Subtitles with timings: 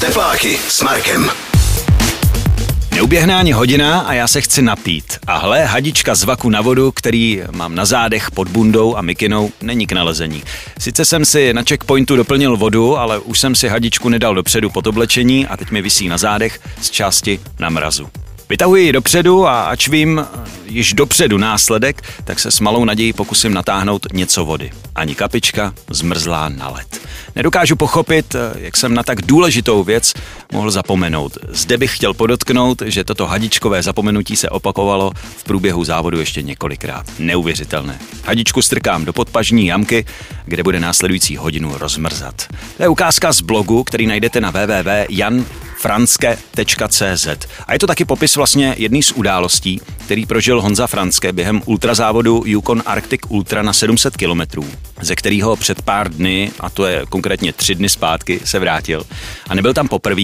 [0.00, 1.30] Tepláky s Markem.
[2.94, 5.18] Neuběhne ani hodina a já se chci napít.
[5.26, 9.50] A hle, hadička z vaku na vodu, který mám na zádech pod bundou a mikinou,
[9.62, 10.42] není k nalezení.
[10.78, 14.86] Sice jsem si na checkpointu doplnil vodu, ale už jsem si hadičku nedal dopředu pod
[14.86, 18.08] oblečení a teď mi visí na zádech z části na mrazu.
[18.50, 20.26] Vytahuji ji dopředu a ač vím
[20.64, 24.70] již dopředu následek, tak se s malou nadějí pokusím natáhnout něco vody.
[24.94, 27.00] Ani kapička zmrzlá na led.
[27.36, 30.14] Nedokážu pochopit, jak jsem na tak důležitou věc
[30.52, 31.38] mohl zapomenout.
[31.48, 37.06] Zde bych chtěl podotknout, že toto hadičkové zapomenutí se opakovalo v průběhu závodu ještě několikrát.
[37.18, 37.98] Neuvěřitelné.
[38.24, 40.04] Hadičku strkám do podpažní jamky,
[40.44, 42.46] kde bude následující hodinu rozmrzat.
[42.76, 45.44] To je ukázka z blogu, který najdete na www.jan
[45.80, 47.28] franske.cz.
[47.66, 52.42] A je to taky popis vlastně jedné z událostí, který prožil Honza Franske během ultrazávodu
[52.46, 54.40] Yukon Arctic Ultra na 700 km,
[55.00, 59.02] ze kterého před pár dny, a to je konkrétně tři dny zpátky, se vrátil.
[59.48, 60.22] A nebyl tam poprvé.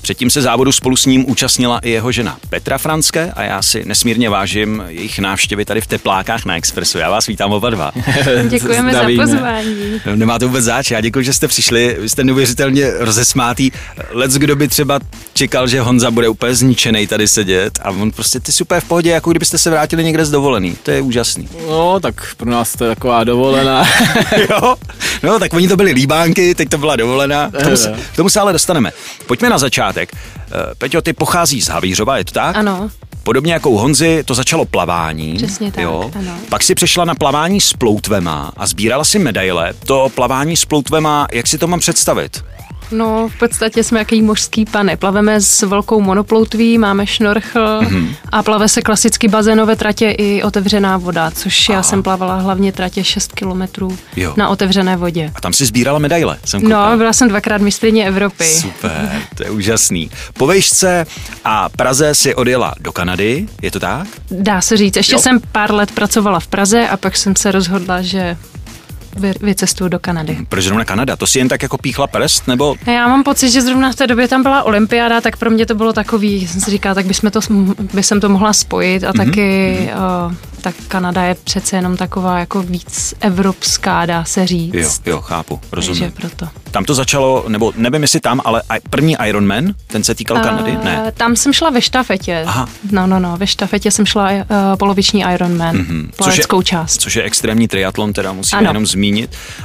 [0.00, 3.84] Předtím se závodu spolu s ním účastnila i jeho žena Petra Franske a já si
[3.84, 6.98] nesmírně vážím jejich návštěvy tady v Teplákách na Expressu.
[6.98, 7.92] Já vás vítám oba dva.
[8.48, 9.26] Děkujeme Zdravíme.
[9.26, 10.00] za pozvání.
[10.14, 11.96] Nemáte vůbec záč, já děkuji, že jste přišli.
[12.00, 13.70] Vy jste neuvěřitelně rozesmátý.
[14.10, 14.97] Lec, kdo by třeba
[15.32, 19.10] čekal, že Honza bude úplně zničený tady sedět a on prostě ty super v pohodě,
[19.10, 20.76] jako kdybyste se vrátili někde z dovolený.
[20.82, 21.48] To je úžasný.
[21.68, 23.84] No, tak pro nás to je taková dovolená.
[24.50, 24.74] jo,
[25.22, 27.50] no, tak oni to byli líbánky, teď to byla dovolená.
[27.50, 28.92] K tomu, se, k tomu se ale dostaneme.
[29.26, 30.10] Pojďme na začátek.
[30.14, 32.56] Eh, Peťo, ty pochází z Havířova, je to tak?
[32.56, 32.90] Ano.
[33.22, 35.34] Podobně jako u Honzy, to začalo plavání.
[35.36, 36.10] Přesně tak, jo.
[36.18, 36.32] ano.
[36.48, 39.72] Pak si přešla na plavání s ploutvema a sbírala si medaile.
[39.86, 42.44] To plavání s ploutvema, jak si to mám představit?
[42.90, 44.96] No, v podstatě jsme jaký mořský pane.
[44.96, 48.14] Plaveme s velkou monoploutví, máme šnorchl mm-hmm.
[48.32, 51.76] a plave se klasicky bazénové tratě i otevřená voda, což Aha.
[51.76, 53.98] já jsem plavala hlavně tratě 6 kilometrů
[54.36, 55.32] na otevřené vodě.
[55.34, 56.62] A tam si sbírala medaile, jsem.
[56.62, 58.44] No, byla jsem dvakrát mistrně Evropy.
[58.44, 60.10] Super, to je úžasný.
[60.32, 61.06] Po vejšce
[61.44, 64.08] a Praze si odjela do Kanady, je to tak?
[64.30, 64.96] Dá se říct.
[64.96, 65.18] Ještě jo.
[65.18, 68.36] jsem pár let pracovala v Praze a pak jsem se rozhodla, že
[69.40, 70.38] vycestuju do Kanady.
[70.48, 71.16] Proč zrovna Kanada?
[71.16, 72.76] To si jen tak jako píchla prst, nebo?
[72.86, 75.74] Já mám pocit, že zrovna v té době tam byla olympiáda, tak pro mě to
[75.74, 77.40] bylo takový, jsem si říkala, tak bychom to,
[77.94, 79.26] by jsem to mohla spojit a mm-hmm.
[79.26, 80.26] taky mm-hmm.
[80.26, 84.74] Uh, tak Kanada je přece jenom taková jako víc evropská, dá se říct.
[84.74, 86.00] Jo, jo, chápu, rozumím.
[86.00, 86.48] Takže proto.
[86.70, 90.78] Tam to začalo, nebo nevím jestli tam, ale první Ironman, ten se týkal uh, Kanady?
[90.84, 91.12] Ne.
[91.16, 92.44] Tam jsem šla ve štafetě.
[92.46, 92.68] Aha.
[92.90, 94.44] No, no, no, ve štafetě jsem šla uh,
[94.78, 96.10] poloviční Ironman, mm-hmm.
[96.16, 97.00] plaveckou což je, část.
[97.00, 98.68] Což je extrémní triatlon, teda musíme ano.
[98.68, 98.97] jenom zmínit.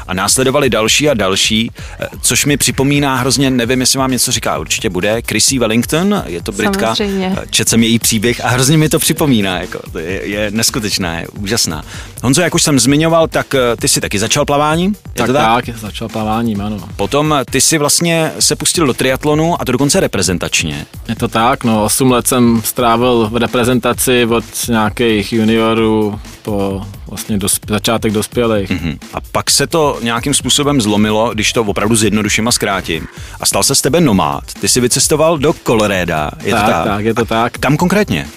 [0.07, 4.57] A následovali další a další, eh, což mi připomíná hrozně, nevím, jestli vám něco říká,
[4.57, 7.35] určitě bude, Chrissy Wellington, je to Britka, Samozřejmě.
[7.49, 11.27] četl jsem její příběh a hrozně mi to připomíná, jako, to je, je neskutečná, je
[11.27, 11.83] úžasná.
[12.23, 14.93] Honzo, jak už jsem zmiňoval, tak eh, ty si taky začal plavání?
[15.13, 15.65] Tak, to tak?
[15.65, 16.77] tak, začal plaváním, ano.
[16.95, 20.85] Potom ty si vlastně se pustil do triatlonu a to dokonce reprezentačně.
[21.09, 27.37] Je to tak, no 8 let jsem strávil v reprezentaci od nějakých juniorů po vlastně
[27.37, 28.69] dos, začátek dospělých.
[28.69, 28.97] Mm-hmm.
[29.13, 33.07] A pak se to nějakým způsobem zlomilo, když to opravdu zjednoduším a zkrátím.
[33.39, 34.43] A stal se z tebe nomád.
[34.61, 36.31] Ty jsi vycestoval do Coloreda.
[36.43, 36.85] Je tak, to tak?
[36.85, 37.57] tak, je to a tak.
[37.57, 38.27] Kam konkrétně?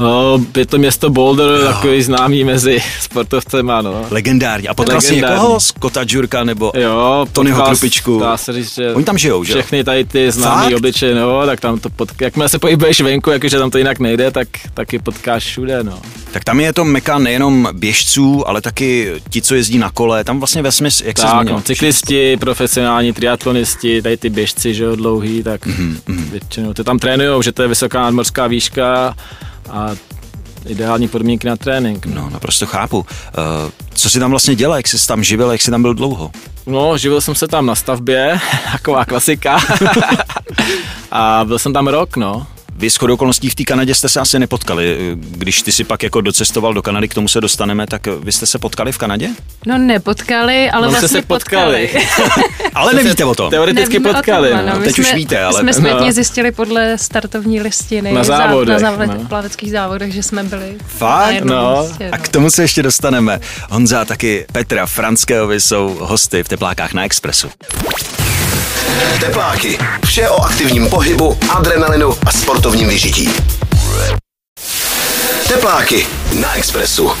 [0.00, 1.66] No, je to město Boulder, jo.
[1.66, 4.06] takový známý mezi sportovcem, ano.
[4.10, 4.68] Legendární.
[4.68, 5.60] A potkal jsi někoho?
[5.60, 8.18] Scotta Jurka nebo jo, Tonyho Krupičku?
[8.20, 11.60] Dá se říct, že Oni tam žijou, že Všechny tady ty známý obličeje, no, tak
[11.60, 15.44] tam to potká, jakmile se pohybuješ venku, jakože tam to jinak nejde, tak taky potkáš
[15.44, 15.98] všude, no.
[16.32, 20.38] Tak tam je to meka nejenom běžců, ale taky ti, co jezdí na kole, tam
[20.38, 24.96] vlastně ve smyslu, jak tak, se no, cyklisti, profesionální triatlonisti, tady ty běžci, že jo,
[24.96, 25.96] dlouhý, tak mm-hmm.
[26.30, 29.14] většinou ty tam trénujou, že to je vysoká nadmorská výška
[29.70, 29.96] a
[30.66, 32.06] ideální podmínky na trénink.
[32.06, 32.98] No, naprosto chápu.
[32.98, 33.04] Uh,
[33.94, 36.30] co si tam vlastně dělal, jak jsi tam živil, jak jsi tam byl dlouho?
[36.66, 38.40] No, živil jsem se tam na stavbě,
[38.72, 39.60] taková klasika.
[41.10, 42.46] a byl jsem tam rok, no.
[42.80, 44.98] Vy s okolností v té Kanadě jste se asi nepotkali.
[45.14, 48.46] Když ty si pak jako docestoval do Kanady, k tomu se dostaneme, tak vy jste
[48.46, 49.28] se potkali v Kanadě?
[49.66, 51.88] No nepotkali, ale no, vlastně se potkali.
[51.92, 52.44] potkali.
[52.74, 53.50] ale nevíte o tom.
[53.50, 54.50] Teoreticky Nevíme potkali.
[54.50, 54.78] Tom, no.
[54.78, 55.74] Teď jsme, už víte, ale...
[55.74, 56.12] Jsme no.
[56.12, 59.28] zjistili podle startovní listiny na závodech, na závod, no.
[59.28, 61.44] plaveckých závodech, že jsme byli Fakt?
[61.44, 61.82] No.
[61.82, 62.14] Místě, no.
[62.14, 63.40] A k tomu se ještě dostaneme.
[63.70, 67.48] Honza taky Petra Franskéhovi jsou hosty v Teplákách na Expressu.
[69.20, 69.78] Tepláky.
[70.04, 73.30] Vše o aktivním pohybu, adrenalinu a sportovním vyžití.
[75.48, 76.06] Tepláky
[76.40, 77.12] na Expressu.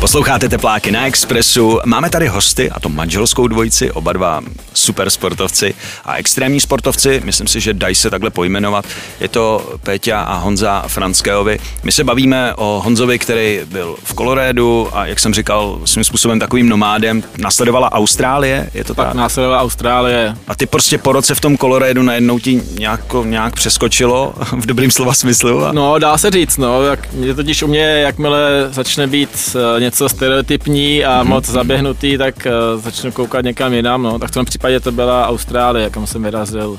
[0.00, 1.80] Posloucháte Tepláky na Expressu.
[1.84, 4.40] Máme tady hosty, a to manželskou dvojici, oba dva
[4.74, 5.74] super sportovci
[6.04, 8.84] a extrémní sportovci, myslím si, že dají se takhle pojmenovat.
[9.20, 11.58] Je to Péťa a Honza Franskéovi.
[11.82, 16.38] My se bavíme o Honzovi, který byl v Kolorédu a jak jsem říkal, svým způsobem
[16.38, 17.22] takovým nomádem.
[17.38, 19.14] Nasledovala Austrálie, je to Pak tak?
[19.14, 20.36] následovala Austrálie.
[20.48, 24.90] A ty prostě po roce v tom Kolorédu najednou ti nějak, nějak přeskočilo, v dobrým
[24.90, 25.64] slova smyslu.
[25.64, 25.72] A...
[25.72, 26.82] No, dá se říct, no.
[26.82, 32.46] Jak, mě totiž u mě, jakmile začne být eh, něco stereotypní a moc zaběhnutý, tak
[32.46, 34.18] eh, začnu koukat někam jinam, no.
[34.18, 36.78] Tak v tom případě to byla Austrálie, kam jsem vyrazil.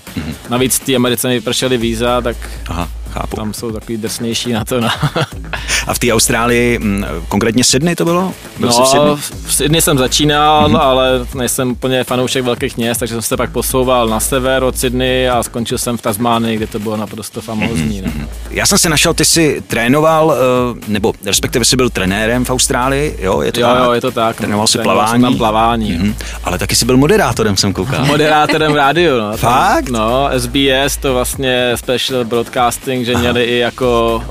[0.50, 2.38] Navíc ty Americe mi vypršely víza, tak
[2.70, 3.36] Aha, chápu.
[3.36, 4.90] tam jsou takový drsnější na to, no.
[5.88, 8.34] A v té Austrálii, mm, konkrétně Sydney to bylo?
[8.60, 9.16] Byl jsi v No, Sydney?
[9.46, 10.80] v Sydney jsem začínal, mm-hmm.
[10.82, 15.30] ale nejsem úplně fanoušek velkých měst, takže jsem se pak posouval na sever od Sydney
[15.30, 18.02] a skončil jsem v Tasmánii, kde to bylo naprosto famózní.
[18.06, 18.12] No.
[18.50, 23.18] Já jsem se našel, ty jsi trénoval, eh, nebo respektive jsi byl trenérem v Austrálii,
[23.22, 23.42] jo?
[23.42, 23.84] Je to Jo, tak?
[23.84, 24.36] jo, je to tak.
[24.36, 25.22] Trénoval jsi Trénoval plavání?
[25.22, 25.92] jsem tam plavání.
[25.92, 26.16] Mhm.
[26.44, 28.06] Ale taky jsi byl moderátorem, jsem koukal.
[28.12, 29.30] Moderátorem v rádiu, no.
[29.30, 29.90] Tam, Fakt?
[29.90, 34.22] No, SBS, to vlastně special broadcasting, že měli i jako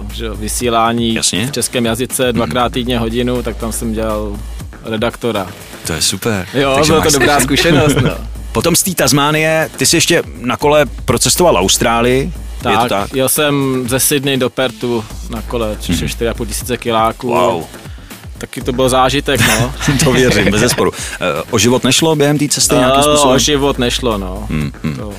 [0.00, 1.46] uh, že vysílání Jasně.
[1.46, 4.36] v českém jazyce dvakrát týdně hodinu, tak tam jsem dělal
[4.84, 5.46] redaktora.
[5.86, 6.46] To je super.
[6.54, 8.10] Jo, Takže byla to dobrá zkušenost, no.
[8.52, 12.32] Potom z té Tasmánie, ty jsi ještě na kole procestoval Austrálii,
[12.62, 13.14] Tak, je to tak?
[13.14, 17.28] jel jsem ze Sydney do Pertu na kole, což je 4,5 tisíce kiláků.
[17.28, 17.64] Wow.
[18.38, 19.72] Taky to byl zážitek, no.
[20.04, 20.90] To věřím, bez zesporu.
[21.20, 23.36] Eh, O život nešlo během té cesty nějakým Eh, způsobem?
[23.36, 24.46] O život nešlo, no.
[24.50, 24.96] Hmm, hmm.
[24.96, 25.12] To.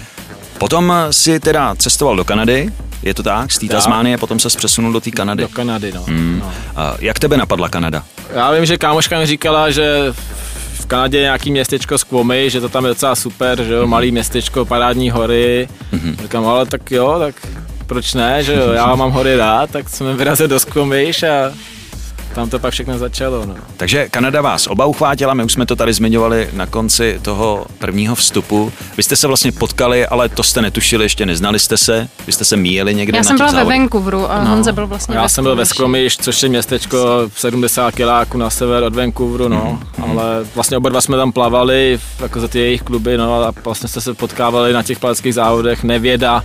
[0.60, 2.70] Potom si teda cestoval do Kanady,
[3.04, 3.52] je to tak?
[3.52, 3.68] Z té.
[3.68, 5.44] Tasmánie potom se přesunul do té Kanady.
[5.44, 6.04] Do Kanady, no.
[6.04, 6.40] Hmm.
[6.40, 6.52] no.
[6.76, 8.04] A Jak tebe napadla Kanada?
[8.34, 10.14] Já vím, že kámoška mi říkala, že
[10.74, 14.12] v Kanadě je nějaký městečko Squamish, že to tam je docela super, že jo, malý
[14.12, 15.70] městečko, parádní hory.
[16.22, 17.36] Říkám, ale tak jo, tak
[17.86, 21.52] proč ne, že jo, já mám hory rád, tak jsme vyrazili do Squamish a
[22.40, 23.56] tam to pak všechno začalo, no.
[23.78, 28.16] Takže Kanada vás oba uchvátila, my už jsme to tady zmiňovali na konci toho prvního
[28.16, 28.72] vstupu.
[28.98, 32.46] Vy jste se vlastně potkali, ale to jste netušili, ještě neznali jste se, vy jste
[32.46, 33.64] se míjeli někde Já na jsem byla ve.
[33.64, 34.50] Vancouveru a No.
[34.50, 35.66] Honza byl vlastně Já ve jsem byl ve.
[35.66, 36.98] Squamish, což je městečko
[37.38, 40.24] 70 kiláků na sever od Vancouveru, no, ale
[40.56, 44.02] vlastně oba dva jsme tam plavali, jako za ty jejich kluby, no, a vlastně jste
[44.02, 46.44] se potkávali na těch plaveckých závodech, nevěda,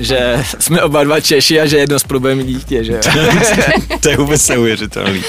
[0.00, 3.00] že jsme oba dva Češi a že jedno z problémů dítě, že
[4.00, 5.22] to je vůbec neuvěřitelný.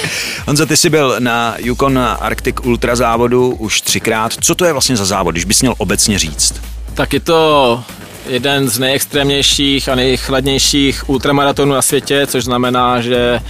[0.46, 4.32] Honzo, ty jsi byl na Yukon Arctic Ultra závodu už třikrát.
[4.40, 6.54] Co to je vlastně za závod, když bys měl obecně říct?
[6.94, 7.82] Tak je to
[8.28, 13.40] jeden z nejextrémnějších a nejchladnějších ultramaratonů na světě, což znamená, že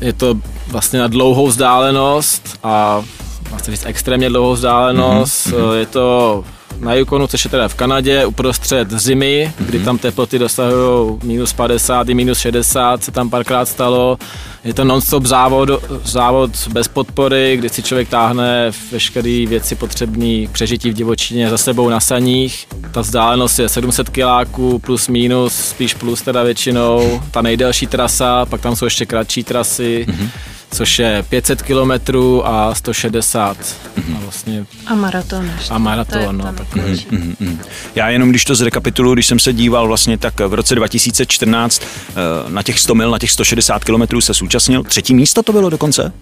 [0.00, 0.34] je to
[0.66, 3.04] vlastně na dlouhou vzdálenost a
[3.50, 5.46] vlastně říct extrémně dlouhou vzdálenost.
[5.46, 5.72] Mm-hmm.
[5.72, 6.44] Je to
[6.80, 9.66] na Yukonu, což je teda v Kanadě, uprostřed zimy, mm-hmm.
[9.66, 14.18] kdy tam teploty dosahují minus 50 i minus 60, se tam párkrát stalo.
[14.64, 15.68] Je to non-stop závod,
[16.04, 21.58] závod bez podpory, kdy si člověk táhne veškeré věci potřebné k přežití v divočině za
[21.58, 22.66] sebou na saních.
[22.92, 27.20] Ta vzdálenost je 700 kiláků plus minus, spíš plus teda většinou.
[27.30, 30.28] Ta nejdelší trasa, pak tam jsou ještě kratší trasy, mm-hmm.
[30.74, 33.56] Což je 500 kilometrů a 160.
[33.58, 34.16] Mm-hmm.
[34.16, 35.74] A vlastně A maraton ještě.
[35.74, 37.06] a maraton, To je no, tak nejlepší.
[37.10, 37.60] Mm, mm.
[37.94, 42.14] Já jenom, když to zrekapituluji, když jsem se díval vlastně, tak v roce 2014 eh,
[42.48, 44.84] na těch 100 mil, na těch 160 kilometrů se zúčastnil.
[44.84, 46.12] Třetí místo to bylo dokonce?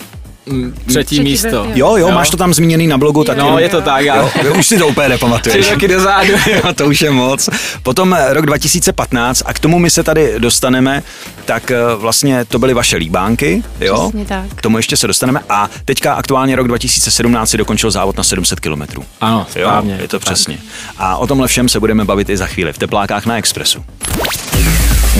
[0.47, 1.49] Mm, třetí Třetí místo.
[1.49, 4.17] byl, Jo, jo, máš to tam zmíněný na blogu, tak No, je to tak, já
[4.17, 5.61] Jo, jo, už si to úplně nepamatuješ.
[5.67, 6.33] tři roky dozadu.
[6.53, 7.49] Jo, to už je moc.
[7.83, 11.03] Potom eh, rok 2015 a k tomu my se tady dostaneme,
[11.45, 14.03] tak eh, vlastně to byly vaše líbánky, jo?
[14.09, 14.45] Přesně tak.
[14.55, 18.61] K tomu ještě se dostaneme a teďka aktuálně rok 2017 si dokončil závod na 700
[18.61, 19.05] kilometrů.
[19.21, 19.99] Ano, Jo, správně.
[20.03, 20.25] je to tak.
[20.27, 20.59] přesně.
[20.99, 23.85] A o tomhle všem se budeme bavit i za chvíli v teplákách na Expressu.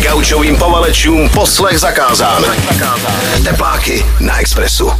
[0.03, 2.45] Gaučovým povalečům poslech zakázán.
[3.45, 4.91] Tepláky na Expressu.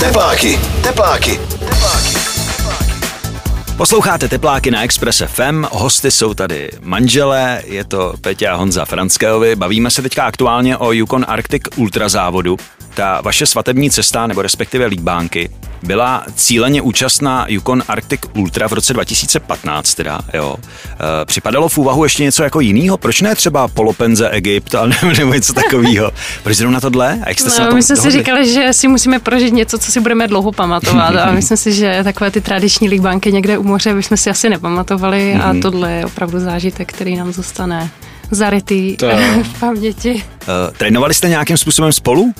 [0.00, 2.18] Tepláky, tepláky, tepláky.
[3.76, 9.56] Posloucháte Tepláky na Express FM, hosty jsou tady manželé, je to Peťa a Honza Franskéovi.
[9.56, 12.56] Bavíme se teďka aktuálně o Yukon Arctic Ultra závodu.
[12.98, 15.50] Ta vaše svatební cesta, nebo respektive líbánky,
[15.82, 20.56] byla cíleně účastná Yukon Arctic Ultra v roce 2015 teda, jo.
[21.22, 22.96] E, připadalo v úvahu ještě něco jako jinýho?
[22.98, 26.10] Proč ne třeba polopenze Egypt, ale nebo, nebo něco takového?
[26.42, 27.20] Proč zrovna tohle?
[27.24, 28.18] A jak jste se na No, tom my jsme si dohodli?
[28.18, 32.00] říkali, že si musíme prožít něco, co si budeme dlouho pamatovat a myslím si, že
[32.04, 35.62] takové ty tradiční líbánky někde u moře bychom si asi nepamatovali a Mhm.
[35.62, 37.90] tohle je opravdu zážitek, který nám zůstane
[38.30, 39.06] zarytý To
[39.42, 40.24] v paměti.
[40.42, 42.34] E, trénovali jste nějakým způsobem spolu?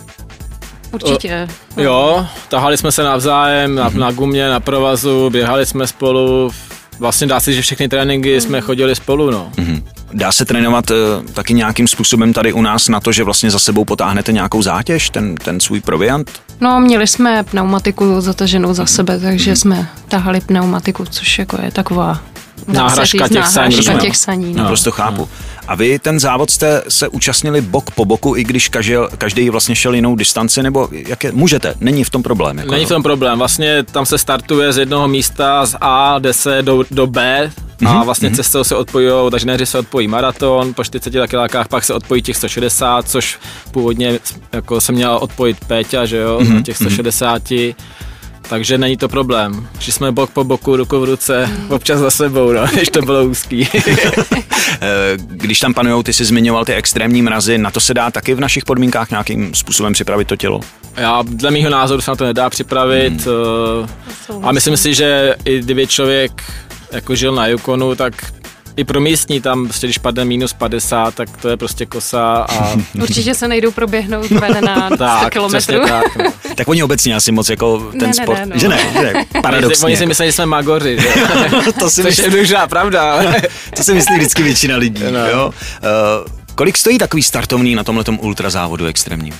[0.92, 1.48] Určitě.
[1.76, 6.50] Jo, tahali jsme se navzájem na, na gumě, na provazu, běhali jsme spolu.
[6.98, 9.52] Vlastně dá se, že všechny tréninky jsme chodili spolu, no.
[10.12, 10.96] Dá se trénovat uh,
[11.32, 15.10] taky nějakým způsobem tady u nás na to, že vlastně za sebou potáhnete nějakou zátěž,
[15.10, 16.30] ten, ten svůj proviant?
[16.60, 22.20] No, měli jsme pneumatiku zataženou za sebe, takže jsme tahali pneumatiku, což jako je taková
[22.66, 23.76] náhražka těch saní.
[23.76, 24.66] Náhražka těch saní no.
[24.66, 25.20] Prostě chápu.
[25.20, 25.28] No.
[25.68, 29.74] A vy ten závod jste se účastnili bok po boku, i když každý, každý vlastně
[29.74, 32.58] šel jinou distanci, nebo jak je, můžete, není v tom problém.
[32.58, 36.32] Jako, není v tom problém, vlastně tam se startuje z jednoho místa z A, jde
[36.32, 37.50] se do, do B,
[37.80, 38.04] a mm-hmm.
[38.04, 38.36] vlastně mm-hmm.
[38.36, 43.08] cestou se odpojí, takže se odpojí maraton, po 40 kilákách pak se odpojí těch 160,
[43.08, 43.38] což
[43.70, 44.18] původně
[44.52, 46.62] jako se měla odpojit Péťa, že jo, mm-hmm.
[46.62, 47.42] těch 160.
[48.48, 49.68] Takže není to problém.
[49.78, 53.24] Že jsme bok po boku, ruku v ruce, občas za sebou, no, než to bylo
[53.24, 53.68] úzký.
[54.80, 58.34] Eh, když tam panují, ty jsi zmiňoval ty extrémní mrazy, na to se dá taky
[58.34, 60.60] v našich podmínkách nějakým způsobem připravit to tělo?
[60.96, 64.44] Já dle mého názoru se na to nedá připravit hmm.
[64.44, 66.42] a myslím si, že i kdyby člověk
[66.92, 68.14] jako žil na Yukonu, tak
[68.78, 72.76] i pro místní tam, prostě, když padne minus 50, tak to je prostě kosa a...
[73.02, 75.80] Určitě se nejdou proběhnout ven na 100 tak, kilometrů.
[75.88, 76.32] Tak, no.
[76.54, 78.60] tak oni obecně asi moc jako ten ne, sport, ne, ne, no.
[78.60, 79.86] že ne, že ne, paradoxně.
[79.86, 81.08] Oni si myslí, že jsme magoři, že?
[81.72, 83.24] to si Což myslí, je dužná pravda.
[83.76, 85.26] to si myslí vždycky většina lidí, no.
[85.26, 85.46] jo.
[85.46, 89.34] Uh, kolik stojí takový startovný na tomhletom ultrazávodu extrémním?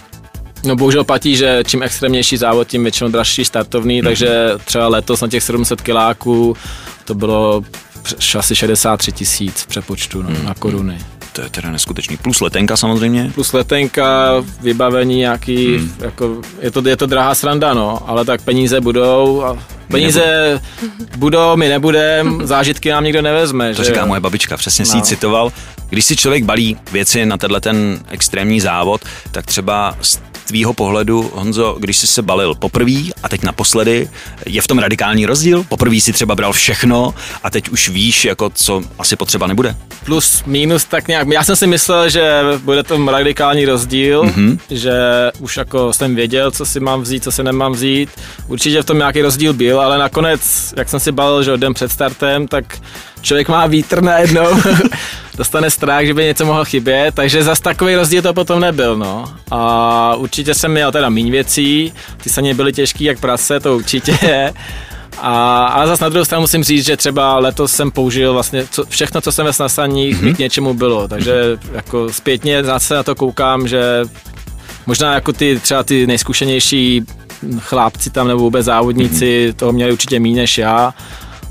[0.65, 4.05] No bohužel platí, že čím extrémnější závod, tím většinou dražší startovný, mm-hmm.
[4.05, 6.57] takže třeba letos na těch 700 kiláků
[7.05, 7.63] to bylo
[8.39, 10.45] asi 63 tisíc v přepočtu no, mm.
[10.45, 10.99] na koruny.
[11.33, 12.17] To je teda neskutečný.
[12.17, 13.31] Plus letenka samozřejmě.
[13.35, 15.93] Plus letenka, vybavení nějaký, mm.
[16.01, 19.59] jako, je, to, je to drahá sranda, no, ale tak peníze budou a
[19.91, 20.61] Peníze
[21.17, 23.75] budou, my nebudem, zážitky nám nikdo nevezme.
[23.75, 24.91] To že říká moje babička, přesně no.
[24.91, 25.53] si ji citoval.
[25.91, 29.01] Když si člověk balí věci na tenhle ten extrémní závod,
[29.31, 29.97] tak třeba
[30.49, 34.11] tvýho pohledu, Honzo, když jsi se balil poprvé a teď naposledy,
[34.47, 35.65] je v tom radikální rozdíl?
[35.69, 39.77] Poprvé si třeba bral všechno a teď už víš, jako co asi potřeba nebude?
[40.05, 41.29] Plus, minus, tak nějak.
[41.29, 44.59] Já jsem si myslel, že bude to radikální rozdíl, mm-hmm.
[44.71, 44.93] že
[45.39, 48.11] už jako jsem věděl, co si mám vzít, co si nemám vzít.
[48.49, 51.93] Určitě v tom nějaký rozdíl byl, ale nakonec, jak jsem si balil, že den před
[51.93, 52.79] startem, tak
[53.23, 54.47] člověk má vítr najednou,
[55.37, 59.25] dostane strach, že by něco mohlo chybět, takže zas takový rozdíl to potom nebyl, no.
[59.51, 64.19] A určitě jsem měl teda méně věcí, ty saně byly těžký jak prase, to určitě
[64.23, 64.53] je.
[65.21, 68.85] A, ale zase na druhou stranu musím říct, že třeba letos jsem použil vlastně co,
[68.89, 70.35] všechno, co jsem ve snasaních, mm-hmm.
[70.35, 74.03] k něčemu bylo, takže jako zpětně zase na to koukám, že
[74.87, 77.05] možná jako ty třeba ty nejzkušenější
[77.59, 79.57] chlápci tam nebo vůbec závodníci mm-hmm.
[79.57, 80.95] toho měli určitě méně než já,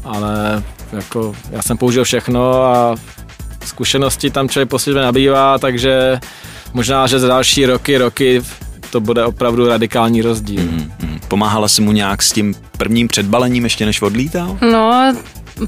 [0.03, 0.63] ale
[0.94, 2.96] jako já jsem použil všechno a
[3.65, 6.20] zkušenosti tam člověk postupně nabývá, takže
[6.74, 8.41] možná, že za další roky, roky
[8.91, 10.63] to bude opravdu radikální rozdíl.
[10.63, 11.20] Mm-hmm.
[11.27, 14.58] Pomáhala si mu nějak s tím prvním předbalením ještě než odlítal?
[14.72, 15.13] No,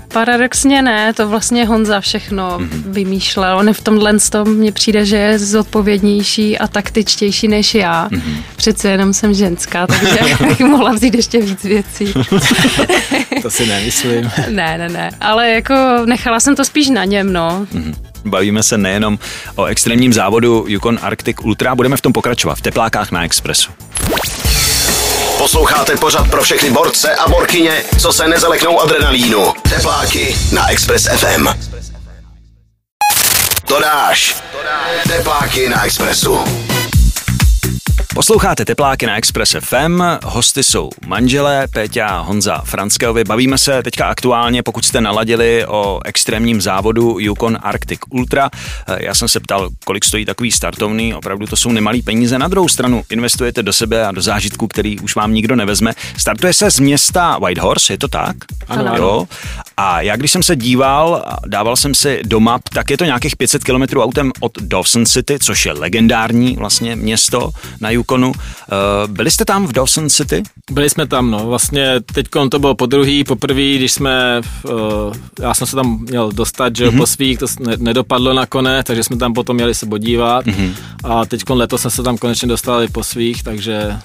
[0.07, 2.83] Paradoxně ne, to vlastně Honza všechno mm-hmm.
[2.85, 3.57] vymýšlel.
[3.57, 8.09] On v tomhle tom mně přijde, že je zodpovědnější a taktičtější než já.
[8.09, 8.35] Mm-hmm.
[8.55, 12.13] Přece jenom jsem ženská, takže bych mohla vzít ještě víc věcí.
[13.41, 14.31] to si nemyslím.
[14.49, 15.73] ne, ne, ne, ale jako
[16.05, 17.67] nechala jsem to spíš na něm, no.
[17.73, 17.95] Mm-hmm.
[18.25, 19.19] Bavíme se nejenom
[19.55, 23.71] o extrémním závodu Yukon Arctic Ultra, budeme v tom pokračovat v teplákách na Expressu.
[25.37, 29.53] Posloucháte pořad pro všechny borce a borkyně, co se nezaleknou adrenalínu.
[29.69, 31.47] Tepláky na Express FM.
[33.67, 34.35] To dáš.
[35.07, 36.39] Tepláky na Expressu.
[38.15, 43.23] Posloucháte Tepláky na Express FM, hosty jsou manželé Péťa a Honza Franskeovi.
[43.23, 48.49] Bavíme se teďka aktuálně, pokud jste naladili o extrémním závodu Yukon Arctic Ultra.
[48.97, 52.39] Já jsem se ptal, kolik stojí takový startovný, opravdu to jsou nemalý peníze.
[52.39, 55.93] Na druhou stranu investujete do sebe a do zážitku, který už vám nikdo nevezme.
[56.17, 58.35] Startuje se z města Whitehorse, je to tak?
[58.67, 58.95] Ano.
[58.97, 59.27] Jo.
[59.81, 63.35] A já když jsem se díval, dával jsem si do map, tak je to nějakých
[63.35, 67.49] 500 km autem od Dawson City, což je legendární vlastně město
[67.81, 68.31] na Yukonu.
[68.35, 70.43] Eh, byli jste tam v Dawson City?
[70.71, 71.47] Byli jsme tam, no.
[71.47, 76.31] Vlastně teď to bylo po druhý, poprvé, když jsme, uh, já jsem se tam měl
[76.31, 76.97] dostat, že mm-hmm.
[76.97, 80.45] po svých, to ne, nedopadlo nakonec, takže jsme tam potom měli se podívat.
[80.45, 80.73] Mm-hmm.
[81.03, 83.99] A teď letos jsme se tam konečně dostali po svých, takže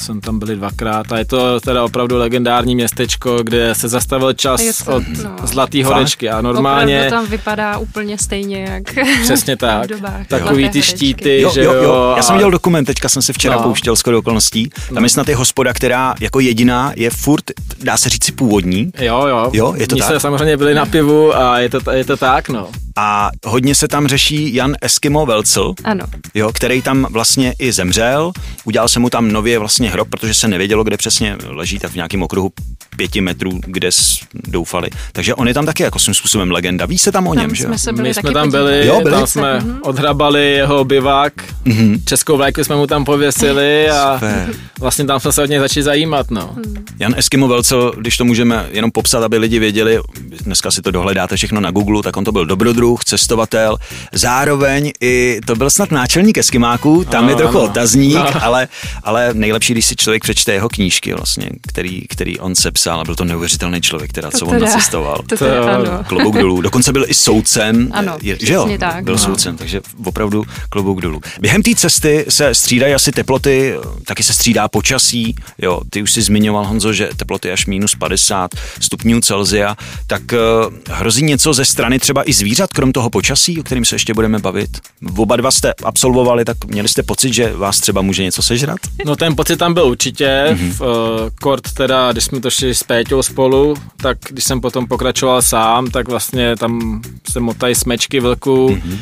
[0.00, 4.82] jsem tam byli dvakrát a je to teda opravdu legendární městečko, kde se zastavil čas
[4.84, 5.36] to, od no.
[5.42, 6.96] Zlatý horečky a normálně...
[6.96, 8.82] Opravdu tam vypadá úplně stejně jak
[9.22, 9.86] Přesně tak.
[9.86, 10.26] dobách.
[10.26, 11.72] Takový ty štíty, jo, že jo.
[11.72, 12.14] jo.
[12.16, 13.62] Já jsem viděl dokument, teďka jsem si včera no.
[13.62, 14.68] pouštěl skoro okolností.
[14.68, 15.02] Tam no.
[15.02, 17.44] je snad je hospoda, která jako jediná je furt,
[17.82, 18.90] dá se říct si původní.
[18.98, 19.50] Jo, jo.
[19.52, 20.10] Jo, je to Oni tak.
[20.10, 22.68] jsme samozřejmě byli na pivu a je to, je to tak, no.
[22.96, 26.04] A hodně se tam řeší Jan Eskimo Velcl, Ano.
[26.34, 28.32] jo, který tam vlastně i zemřel.
[28.64, 31.94] Udělal se mu tam nově vlastně hrob, protože se nevědělo, kde přesně leží, tak v
[31.94, 32.52] nějakém okruhu
[33.00, 33.90] pěti metrů, kde
[34.48, 34.88] doufali.
[35.12, 36.86] Takže on je tam taky jako svým způsobem legenda.
[36.86, 38.86] Ví se tam o tam něm, že jsme se byli My taky jsme tam byli,
[38.86, 39.78] Jo, byli tam jsme Mhm.
[39.82, 41.32] odhrabali jeho bivák,
[41.64, 41.96] Mhm.
[42.04, 44.48] českou vlajku jsme mu tam pověsili a Super.
[44.80, 46.30] vlastně tam jsme se od něj začali zajímat.
[46.30, 46.54] No.
[46.98, 49.98] Jan Eskimo Velco, když to můžeme jenom popsat, aby lidi věděli,
[50.44, 53.76] dneska si to dohledáte všechno na Google, tak on to byl dobrodruh, cestovatel,
[54.12, 57.66] zároveň i to byl snad náčelník Eskimáků, tam Ano, je trochu ano.
[57.66, 58.44] otazník, No.
[58.44, 58.68] ale,
[59.02, 63.14] ale nejlepší, když si člověk přečte jeho knížky vlastně, který, který on sepsal a byl
[63.14, 65.16] to neuvěřitelný člověk, teda, co To on teda- nacestoval.
[65.16, 66.04] To To teda, ano.
[66.08, 66.60] Klobouk dolů.
[66.60, 67.88] Dokonce byl i soudcem.
[67.92, 68.68] Ano, je, že jo?
[68.78, 69.04] tak.
[69.04, 69.18] Byl No.
[69.18, 71.20] soudcem, takže opravdu klobouk dolů.
[71.40, 75.34] Během té cesty se střídají asi teploty, taky se střídá počasí.
[75.58, 79.76] Jo, ty už si zmiňoval, Honzo, že teploty až minus 50 stupňů Celzia.
[80.06, 83.94] Tak uh, hrozí něco ze strany třeba i zvířat, krom toho počasí, o kterým se
[83.94, 84.70] ještě budeme bavit?
[85.16, 88.78] Oba dva jste absolvovali, tak měli jste pocit, že vás třeba může něco sežrat?
[89.06, 90.46] no ten pocit tam byl určitě.
[90.50, 90.70] Mhm.
[90.70, 90.72] Mm-hmm.
[90.72, 90.86] V uh,
[91.40, 95.90] kort teda, když jsme to šli s Péťou spolu, tak když jsem potom pokračoval sám,
[95.90, 98.68] tak vlastně tam se motají smečky vlku.
[98.68, 98.80] Mhm.
[98.80, 98.98] Mm-hmm.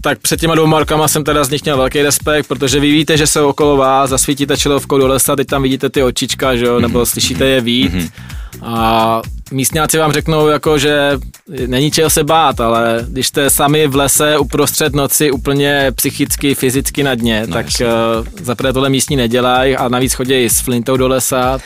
[0.00, 3.16] Tak před těma dvouma rokama jsem teda z nich měl velký respekt, protože vy víte,
[3.16, 6.80] že jsou okolo vás, zasvítíte čelovkou do lesa, teď tam vidíte ty očička, že jo,
[6.80, 7.94] nebo slyšíte je vít.
[7.94, 8.08] Mhm.
[8.62, 11.18] A místňáci vám řeknou, jako, že
[11.66, 17.02] není čeho se bát, ale když jste sami v lese uprostřed noci úplně psychicky, fyzicky
[17.02, 21.08] na dně, No, tak uh, zaprvé tohle místní nedělají a navíc chodí s flintou do
[21.08, 21.58] lesa.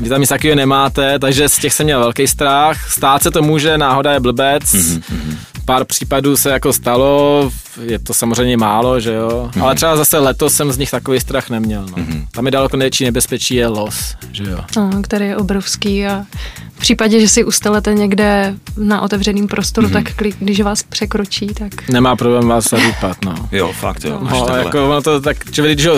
[0.00, 2.90] Vy tam nic takového nemáte, takže z těch jsem měl velký strach.
[2.90, 4.72] Stát se to může, náhoda je blbec.
[4.74, 5.02] Mhm,
[5.70, 7.50] Pár případů se jako stalo,
[7.82, 9.50] je to samozřejmě málo, že jo.
[9.54, 9.64] Mhm.
[9.64, 11.86] Ale třeba zase letos jsem z nich takový strach neměl.
[11.96, 12.04] No.
[12.30, 14.58] Tam je daleko největší nebezpečí je los, že jo.
[14.76, 16.24] No, který je obrovský a
[16.76, 19.96] v případě, že si ustelete někde na otevřeném prostoru, Mhm.
[19.96, 20.04] mm-hmm.
[20.04, 23.34] tak kli- když vás překročí, tak Nemá problém vás zadupat, no.
[23.52, 24.18] Jo, fakt jo.
[24.22, 24.58] No, takhle.
[24.64, 25.94] jako ono to tak, člověk, když ho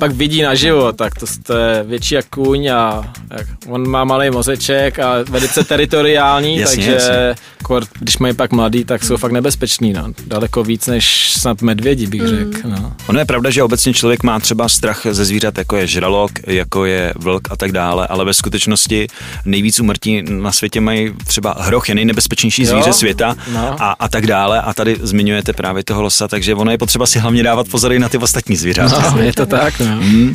[0.00, 4.30] pak vidí naživo, tak to, to je větší jak kůň a jak, on má malý
[4.30, 7.34] mozeček a velice teritoriální, Jasně, takže jasně.
[7.62, 10.02] kor, když mají pak mladý, tak jsou fakt nebezpeční, no.
[10.26, 12.92] Daleko víc než snad medvědi, bych řekl, no.
[13.06, 16.84] Ono je pravda, že obecně člověk má třeba strach ze zvířat, jako je žralok, jako
[16.84, 19.06] je vlk a tak dále, ale ve skutečnosti
[19.44, 23.82] nejvíc umrtí na světě mají třeba hroch, je nejnebezpečnější Jo, zvíře světa no.
[23.82, 24.60] a, a tak dále.
[24.60, 27.98] A tady zmiňujete právě toho losa, takže ono je potřeba si hlavně dávat pozor i
[27.98, 29.10] na ty ostatní zvířata.
[29.16, 29.86] no je to tak, no.
[29.86, 30.28] Hmm.
[30.28, 30.34] Uh,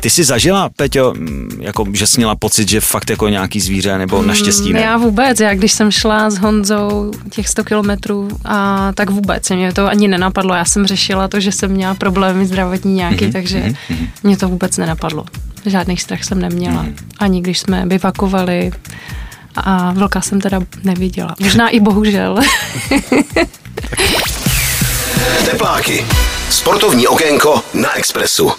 [0.00, 3.98] ty jsi zažila, Peťo, mm, jako, že jsi měla pocit, že fakt jako nějaký zvíře,
[3.98, 4.78] nebo naštěstí ne?
[4.80, 9.50] Mm, Já vůbec, já když jsem šla s Honzou těch 100 kilometrů, a tak vůbec,
[9.50, 10.54] mě to ani nenapadlo.
[10.54, 14.08] Já jsem řešila to, že jsem měla problémy zdravotní nějaký, Mhm, mm-hmm, takže mm-hmm.
[14.22, 15.24] mě to vůbec nenapadlo.
[15.66, 16.82] Žádný strach jsem neměla.
[16.82, 16.92] Mhm.
[16.92, 17.04] Mm-hmm.
[17.18, 18.70] Ani když jsme bivakovali
[19.56, 21.34] a vlka jsem teda neviděla.
[21.40, 22.36] Možná i bohužel.
[25.50, 26.04] Tepláky.
[26.50, 28.52] Sportovní okénko na Expressu.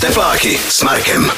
[0.00, 1.30] Tepláky s Markem.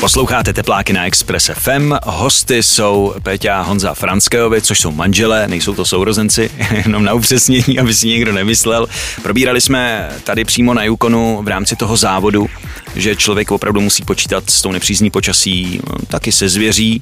[0.00, 1.92] Posloucháte Tepláky na Express FM.
[2.06, 6.50] Hosty jsou Péťa a Honza Franskejovi, což jsou manželé, nejsou to sourozenci,
[6.84, 8.86] jenom na upřesnění, aby si někdo nemyslel.
[9.22, 12.46] Probírali jsme tady přímo na Yukonu v rámci toho závodu,
[12.98, 17.00] že člověk opravdu musí počítat s tou nepřízní počasí, taky se zvěří.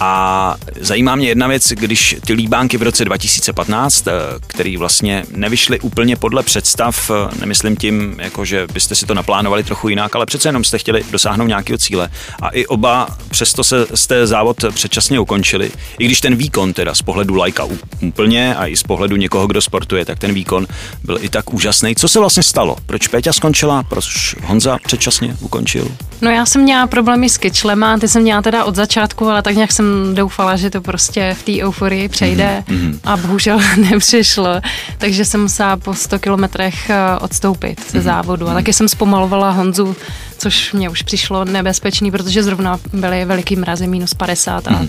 [0.00, 4.12] A zajímá mě jedna věc, když ty líbánky v roce 2015, eh,
[4.46, 9.64] který vlastně nevyšly úplně podle představ, eh, nemyslím tím, jako že byste si to naplánovali
[9.64, 12.10] trochu jinak, ale přece jenom jste chtěli dosáhnout nějakého cíle.
[12.42, 15.70] A i oba přesto se jste závod předčasně ukončili.
[15.98, 17.64] I když ten výkon teda z pohledu lajka
[18.00, 20.66] úplně a i z pohledu někoho, kdo sportuje, tak ten výkon
[21.04, 21.94] byl i tak úžasný.
[21.94, 22.76] Co se vlastně stalo?
[22.86, 23.82] Proč Péťa skončila?
[23.82, 25.88] Proč Honza předčasně ukončil?
[26.22, 29.54] No já jsem měla problémy s kyčlema, ty jsem měla teda od začátku, ale tak
[29.54, 32.98] nějak jsem doufala, že to prostě v té euforii přejde mm-hmm.
[33.04, 34.60] a bohužel nepřišlo.
[34.98, 38.48] Takže jsem musela po 100 kilometrech eh, odstoupit ze závodu.
[38.48, 39.96] A taky jsem zpomalovala Honzu,
[40.38, 44.86] což mě už přišlo nebezpečný, protože zrovna byly veliký mrazy, minus 50 a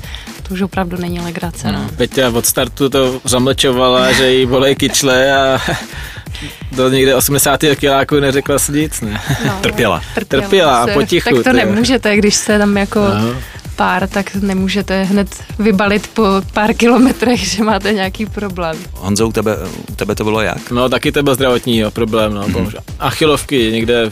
[0.48, 1.72] to už opravdu není legrace.
[1.72, 1.90] No.
[1.98, 5.60] Peťa od startu to zamlčovala, že jí bolej kyčle a
[6.72, 7.60] do někde 80.
[7.76, 9.22] kiláku neřekla si nic, ne?
[9.48, 10.02] No, Trpěla.
[10.28, 11.56] Trpěla, se- potichu, Tak to jo.
[11.56, 13.36] nemůžete, když jste tam jako No.
[13.76, 15.28] pár, tak nemůžete hned
[15.60, 18.78] vybalit po pár kilometrech, že máte nějaký problém.
[18.94, 19.58] Honzo, u tebe,
[19.92, 20.72] u tebe to bylo jak?
[20.72, 22.44] No taky to byl zdravotní jo, problém, no.
[22.48, 22.80] Mm-hmm.
[23.00, 24.10] Achilovky někde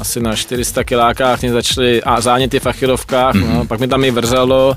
[0.00, 3.54] asi na 400 kilákách mě začaly a záněty v achilovkách, mm-hmm.
[3.54, 4.76] no, pak mi tam i vrzalo,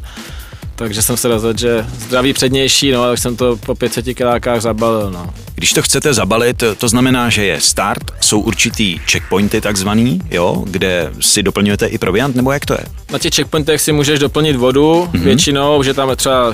[0.80, 5.12] takže jsem se rozhodl, že zdraví přednější, no, tak jsem to po 500 kilákách zabalil,
[5.12, 5.30] no.
[5.56, 11.12] Když to chcete zabalit, to znamená, že je start, jsou určitý checkpointy takzvaný, jo, kde
[11.22, 12.80] si doplňujete i proviant, nebo jak to je?
[13.12, 15.20] Na těch checkpointech si můžeš doplnit vodu mm-hmm.
[15.24, 16.54] většinou, že tam je třeba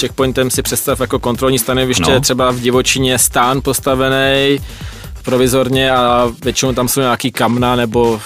[0.00, 2.14] checkpointem si představ jako kontrolní stanoviště, No.
[2.14, 2.20] no.
[2.20, 4.60] třeba v divočině stán postavený
[5.22, 8.20] provizorně a většinou tam jsou nějaký kamna nebo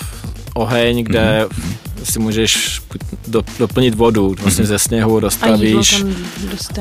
[0.58, 2.04] oheň, kde mm-hmm.
[2.04, 2.82] si můžeš
[3.26, 4.68] do, doplnit vodu, vlastně mm-hmm.
[4.68, 6.04] ze sněhu dostavíš.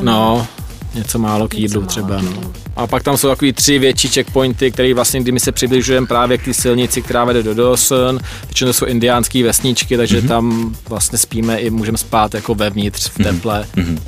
[0.02, 0.48] No,
[0.96, 2.08] něco málo k jídlu Něco třeba.
[2.08, 2.52] málo No.
[2.76, 6.38] A pak tam jsou takový tři větší checkpointy, které vlastně, kdy my se přibližujeme právě
[6.38, 8.20] k té silnici, která vede do Dawson.
[8.48, 10.28] Většinou jsou indiánské vesničky, takže mm-hmm.
[10.28, 13.66] tam vlastně spíme i můžeme spát jako vevnitř v teple.
[13.76, 14.00] Mm-hmm.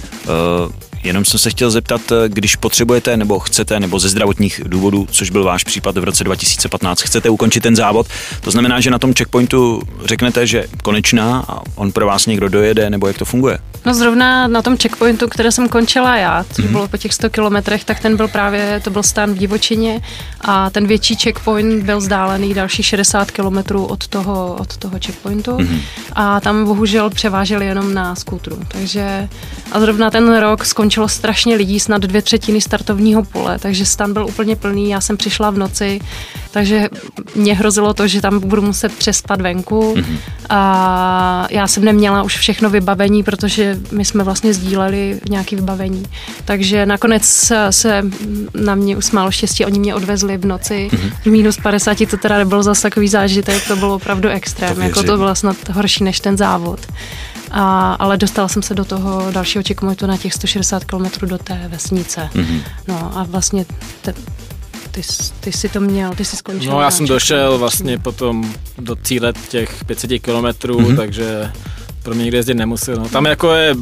[0.65, 0.71] Uh,
[1.03, 5.29] jenom jsem se chtěl zeptat, eh, když potřebujete nebo chcete, nebo ze zdravotních důvodů, což
[5.29, 8.07] byl váš případ v roce 2015, chcete ukončit ten závod,
[8.41, 12.89] to znamená, že na tom checkpointu řeknete, že konečná a on pro vás někdo dojede,
[12.89, 13.57] nebo jak to funguje?
[13.85, 16.73] No zrovna na tom checkpointu, které jsem končila já, což Mhm.
[16.73, 20.01] bylo po těch 100 kilometrech, tak ten byl právě, to byl stán v divočině
[20.41, 25.79] a ten větší checkpoint byl vzdálený další 60 kilometrů od toho, od toho checkpointu Mhm.
[26.13, 28.57] a tam bohužel převáželi jenom na skútru.
[28.67, 29.29] Takže
[29.71, 34.25] a zrovna ten rok skončilo strašně lidí, snad dvě třetiny startovního pole, takže stan byl
[34.25, 35.99] úplně plný, já jsem přišla v noci,
[36.52, 36.89] takže
[37.36, 39.95] mě hrozilo to, že tam budu muset přespat venku.
[40.49, 46.04] A já jsem neměla už všechno vybavení, protože my jsme vlastně sdíleli nějaké vybavení.
[46.45, 48.04] Takže nakonec se-
[48.54, 50.89] na mě usmálo štěstí, oni mě odvezli v noci.
[51.21, 55.04] V minus 50, to teda nebyl zase takový zážitek, to bylo opravdu extrém, To jako
[55.04, 56.80] to bylo snad horší než ten závod.
[57.51, 61.62] A, ale dostala jsem se do toho dalšího checkpointu na těch 160 km do té
[61.67, 62.29] vesnice.
[62.35, 62.62] Mhm.
[62.88, 63.65] No a vlastně
[64.01, 64.13] te,
[64.91, 66.71] ty, jsi- ty jsi to měl, ty jsi skončil.
[66.71, 70.95] No já jsem došel vlastně potom do cíle těch 500 kilometrů, Mhm.
[70.97, 71.51] takže
[72.03, 72.95] pro mě nikde jezdit nemusel.
[72.95, 73.09] No.
[73.09, 73.75] Tam jako je,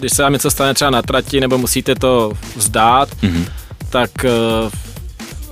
[0.00, 3.44] když se vám něco stane třeba na trati, nebo musíte to vzdát, Mhm.
[3.90, 4.30] tak eh,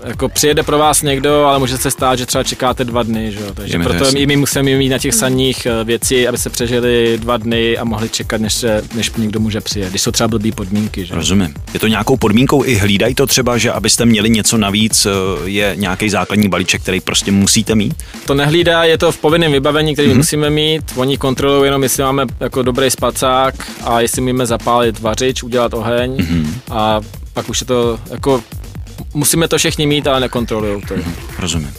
[0.06, 3.40] jako přijede pro vás někdo, ale může se stát, že třeba čekáte dva dny, že
[3.40, 3.46] jo?
[3.54, 4.20] Takže proto jasný.
[4.20, 7.84] i my musíme mít na těch saních eh, věci, aby se přežili dva dny a
[7.84, 11.04] mohli čekat, než, se, než někdo může přijet, když jsou třeba blbý podmínky.
[11.06, 11.14] Že?
[11.14, 11.54] Rozumím.
[11.74, 15.10] Je to nějakou podmínkou i hlídají to třeba, že abyste měli něco navíc, eh,
[15.44, 17.94] je nějaký základní balíček, který prostě musíte mít?
[18.26, 20.16] To nehlídá, je to v povinném vybavení, který mm-hmm.
[20.16, 20.82] musíme mít.
[20.96, 26.16] Oni kontrolují jenom, jestli máme jako dobrý spacák a jestli můžeme zapálit vařič, udělat oheň
[26.16, 26.46] mm-hmm.
[26.70, 27.00] a
[27.32, 28.42] pak už je to jako
[29.14, 30.94] musíme to všichni mít, ale nekontrolují to.
[31.38, 31.74] Rozumím.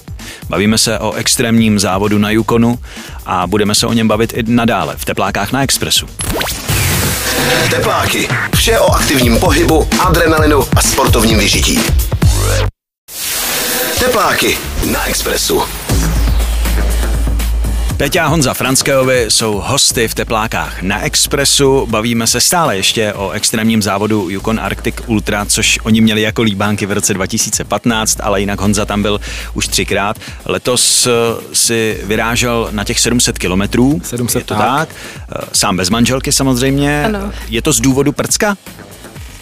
[0.50, 2.80] Bavíme se o extrémním závodu na Yukonu
[3.26, 6.08] a budeme se o něm bavit i nadále v teplákách na Expressu.
[7.70, 8.28] Tepláky.
[8.56, 11.80] Vše o aktivním pohybu, adrenalinu a sportovním vyžití.
[14.00, 14.58] Tepláky
[14.92, 15.64] na Expressu.
[17.98, 21.86] Peťa a Honza Franskeovi jsou hosty v teplákách na Expressu.
[21.86, 26.86] Bavíme se stále ještě o extrémním závodu Yukon Arctic Ultra, což oni měli jako líbánky
[26.86, 29.22] v roce 2015, ale jinak Honza tam byl
[29.54, 30.18] už třikrát.
[30.46, 31.12] Letos eh,
[31.54, 34.02] si vyrážel na těch 700 kilometrů.
[34.04, 34.64] 700, je to tak.
[34.64, 34.90] tak.
[35.36, 37.06] Eh, Sám bez manželky samozřejmě.
[37.06, 37.32] Ano.
[37.50, 38.58] Je to z důvodu prcka?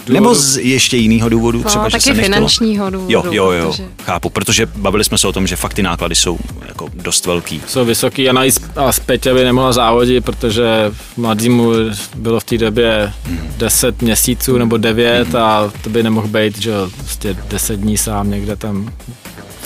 [0.06, 1.58] Důvodu- Nebo z ještě jiného důvodu?
[1.58, 2.36] No, Třeba, že taky se nechtělo?
[2.36, 5.74] finančního důvodu, Jo, jo, jo, protože- chápu, protože bavili jsme se o tom, že fakt
[5.74, 6.38] ty náklady jsou
[6.68, 7.62] jako dost velký.
[7.68, 11.72] Jsou vysoký a navíc a zpět by nemohla závodit, protože mladýmu
[12.16, 13.14] bylo v té době
[13.58, 18.56] 10 měsíců nebo 9 a to by nemohl být, že prostě 10 dní sám někde
[18.56, 18.94] tam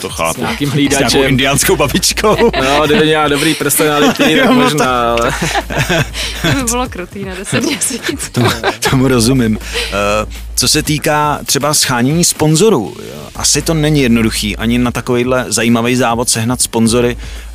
[0.00, 0.40] To chápu.
[0.40, 1.22] nějakým S nějakou hlídačem.
[1.24, 2.50] indiánskou babičkou.
[2.60, 5.32] No, kdyby měla dobrý personality, tak možná, ale...
[6.42, 8.12] To by bylo krutý na 10 měsíců.
[8.32, 8.50] Tomu,
[8.90, 9.56] tomu rozumím.
[9.56, 12.96] Uh, co se týká třeba schánění sponzorů,
[13.36, 17.49] asi to není jednoduchý ani na takovýhle zajímavý závod sehnat sponzory, uh,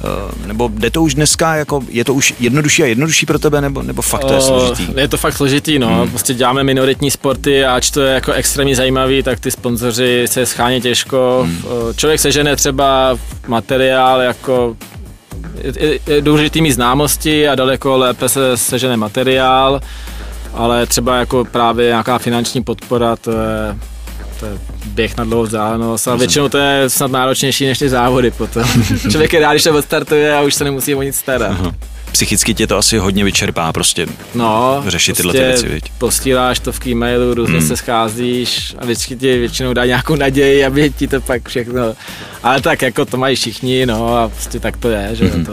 [0.45, 3.81] nebo jde to už dneska, jako je to už jednodušší a jednodušší pro tebe, nebo,
[3.81, 4.93] nebo fakt to je O, složitý?
[4.97, 5.87] Je to fakt složitý, no.
[5.87, 6.09] Hmm.
[6.09, 10.45] Prostě děláme minoritní sporty a ač to je jako extrémně zajímavý, tak ty sponzoři se
[10.45, 11.47] schání těžko.
[11.47, 11.63] Hmm.
[11.95, 14.77] Člověk sežene třeba materiál jako
[15.61, 19.81] je, je důležitý mít známosti a daleko lépe se sežene materiál,
[20.53, 23.77] ale třeba jako právě nějaká finanční podpora, to je,
[24.39, 28.31] to je běh na dlouhou vzdálenost a většinou to je snad náročnější než ty závody
[28.31, 28.63] potom.
[29.11, 31.51] Člověk je rád, když se odstartuje a už se nemusí o nic starat.
[31.51, 31.71] Aha.
[32.15, 35.83] Psychicky tě to asi hodně vyčerpá, prostě No, Řešit tyhle ty věci, viď?
[35.97, 37.67] Postíláš to v e-mailu, různě Hmm.
[37.67, 41.81] se scházíš a vždycky ti většinou dá nějakou naději, aby ti to pak všechno...
[42.43, 45.51] Ale tak jako to mají všichni, no a prostě tak to je, že jo, to...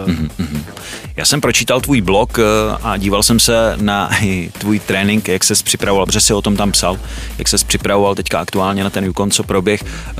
[1.16, 2.42] Já jsem pročítal tvůj blog eh,
[2.83, 4.11] a díval jsem se na
[4.59, 6.98] tvůj trénink, jak ses připravoval, protože jsi o tom tam psal,
[7.38, 9.85] jak ses připravoval teďka aktuálně na ten Yukon, co proběh.
[9.85, 10.14] Eh,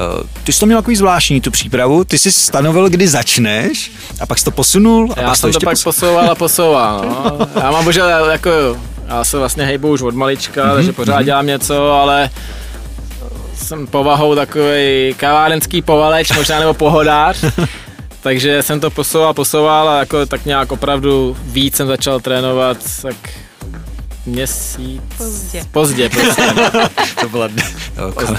[0.44, 4.38] Ty jsi to měl takový zvláštní, tu přípravu, ty jsi stanovil, kdy začneš a pak
[4.38, 5.92] jsi to posunul a Já pak jsem to ještě pak posunul.
[5.94, 7.47] posouval a posouval, no.
[7.62, 8.51] Já mám bohužel jako...
[9.09, 12.31] Já se vlastně hejbu už od malička, Mhm, takže pořád dělám něco, ale
[13.55, 17.45] jsem povahou takový kavárenský povaleč, možná nebo pohodář.
[18.23, 23.16] Takže jsem to posouval, posouval a jako tak nějak opravdu víc jsem začal trénovat tak
[24.26, 25.02] měsíc.
[25.16, 25.64] Pozdě.
[25.72, 26.42] Pozdě, prostě.
[27.20, 27.48] To byla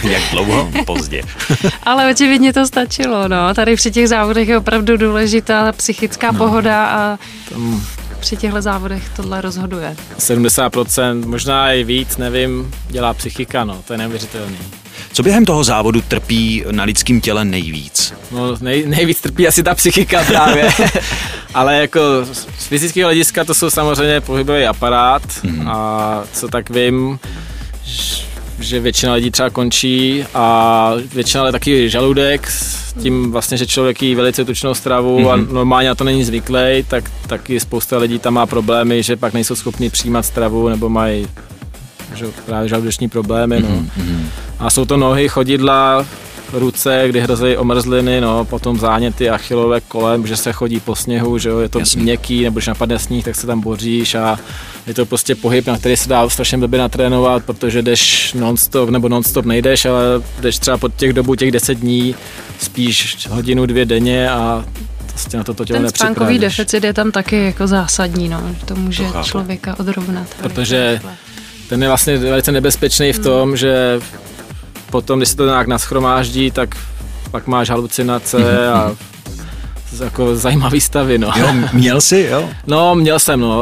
[0.03, 0.71] jak dlouho?
[0.85, 1.21] Pozdě.
[1.83, 3.53] Ale očividně to stačilo, no.
[3.53, 6.37] Tady při těch závodech je opravdu důležitá psychická no.
[6.37, 7.19] pohoda a
[7.49, 7.81] Tam
[8.23, 9.95] při těchto závodech tohle rozhoduje.
[10.19, 14.57] 70%, možná i víc, nevím, dělá psychika, no, to je neuvěřitelný.
[15.13, 18.13] Co během toho závodu trpí na lidském těle nejvíc?
[18.31, 20.69] No, nej, nejvíc trpí asi ta psychika právě.
[21.53, 25.67] Ale jako z fyzického hlediska to jsou samozřejmě pohybový aparát mm.
[25.67, 27.19] a co tak vím,
[27.85, 28.25] ž-
[28.63, 34.01] že většina lidí třeba končí a většina ale taky žaludek s tím vlastně, že člověk
[34.01, 35.31] jí velice tučnou stravu mm-hmm.
[35.31, 39.33] a normálně na to není zvyklý, tak taky spousta lidí tam má problémy, že pak
[39.33, 41.27] nejsou schopni přijímat stravu nebo mají
[42.15, 43.59] že, právě žaludeční problémy.
[43.59, 43.67] No.
[43.67, 44.25] Mm-hmm.
[44.59, 46.05] A jsou to nohy, chodidla,
[46.53, 51.49] ruce, kdy hrozí omrzliny, no, potom záněty achilové kolem, že se chodí po sněhu, že
[51.49, 52.01] jo, je to Jasně.
[52.01, 54.39] Měkký, nebo když napadne sníh, tak se tam boříš a
[54.87, 59.09] je to prostě pohyb, na který se dá strašně blbě natrénovat, protože jdeš non-stop, nebo
[59.09, 60.03] non-stop nejdeš, ale
[60.41, 62.15] jdeš třeba pod těch dobu těch 10 dní,
[62.59, 64.65] spíš hodinu, dvě denně a
[65.09, 68.41] prostě na to to tělo Ten spánkový deficit je tam taky jako zásadní, no.
[68.59, 70.27] že To může To člověka odrovnat.
[70.41, 71.01] Protože
[71.69, 73.99] ten je vlastně velice nebezpečný v tom, že
[74.93, 76.77] potom, když se to nějak naschromáždí, tak
[77.31, 78.95] pak máš halucinace a
[79.99, 81.31] jako zajímavý stavy, no.
[81.35, 82.49] Jo, měl jsi, jo?
[82.67, 83.61] No, měl jsem, no.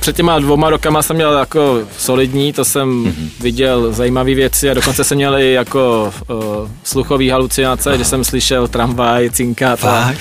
[0.00, 3.28] Před těma dvoma rokama jsem měl jako solidní, to jsem mm-hmm.
[3.40, 6.36] viděl zajímavé věci a dokonce jsem měl i jako uh,
[6.84, 10.14] sluchový halucinace, že jsem slyšel tramvaj, cinkat a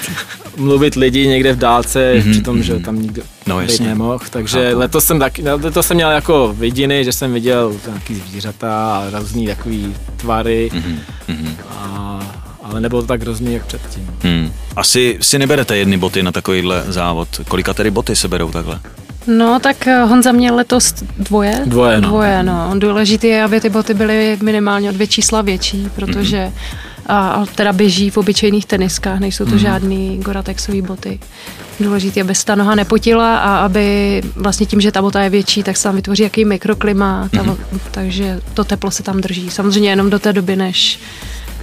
[0.57, 2.83] mluvit lidi někde v dálce, Mhm, mm-hmm, přitom, že mhm.
[2.83, 3.87] tam nikdo No, jasně.
[3.87, 4.19] nemohl.
[4.29, 4.79] Takže Chápu.
[4.79, 9.47] letos jsem, taky, letos jsem měl jako vidiny, že jsem viděl nějaký zvířata a různý
[9.47, 11.55] takový tvary, Mhm, mhm.
[11.69, 12.16] a,
[12.69, 14.09] ale nebylo to tak hrozný, jak předtím.
[14.23, 14.51] Hmm.
[14.75, 17.27] Asi si neberete jedny boty na takovýhle závod.
[17.47, 18.79] Kolika tedy boty se berou takhle?
[19.27, 21.61] No, tak eh, Honza měl letos dvoje.
[21.65, 22.07] Dvoje, no.
[22.09, 22.71] Dvoje, no.
[22.79, 26.53] Důležité je, aby ty boty byly minimálně o dvě čísla větší, protože Mhm.
[27.05, 31.19] a, a teda běží v obyčejných teniskách, nejsou to žádný Goratexové boty.
[31.79, 35.63] Důležité, aby se ta noha nepotila a aby vlastně tím, že ta bota je větší,
[35.63, 37.57] tak se tam vytvoří jaký mikroklima, ta, Mhm.
[37.91, 39.49] takže to teplo se tam drží.
[39.49, 40.99] Samozřejmě jenom do té doby, než